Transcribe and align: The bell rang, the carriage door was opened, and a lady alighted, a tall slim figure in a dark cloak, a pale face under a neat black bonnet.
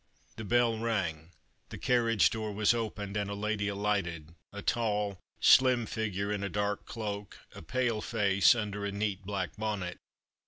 The 0.35 0.43
bell 0.43 0.79
rang, 0.79 1.29
the 1.69 1.77
carriage 1.77 2.31
door 2.31 2.51
was 2.53 2.73
opened, 2.73 3.15
and 3.15 3.29
a 3.29 3.35
lady 3.35 3.67
alighted, 3.67 4.33
a 4.51 4.63
tall 4.63 5.19
slim 5.39 5.85
figure 5.85 6.31
in 6.31 6.41
a 6.43 6.49
dark 6.49 6.85
cloak, 6.87 7.37
a 7.53 7.61
pale 7.61 8.01
face 8.01 8.55
under 8.55 8.83
a 8.83 8.91
neat 8.91 9.23
black 9.27 9.55
bonnet. 9.57 9.99